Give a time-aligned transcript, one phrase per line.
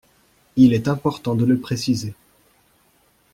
[0.55, 2.15] Il est important de le préciser.